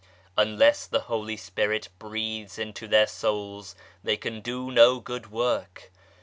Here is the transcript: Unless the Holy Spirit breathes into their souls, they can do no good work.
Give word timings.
Unless 0.35 0.87
the 0.87 1.01
Holy 1.01 1.37
Spirit 1.37 1.89
breathes 1.99 2.57
into 2.57 2.87
their 2.87 3.05
souls, 3.05 3.75
they 4.03 4.17
can 4.17 4.41
do 4.41 4.71
no 4.71 4.99
good 4.99 5.31
work. 5.31 5.91